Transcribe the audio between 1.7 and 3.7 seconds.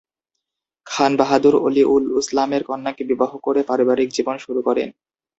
উল ইসলামের কন্যাকে বিবাহ করে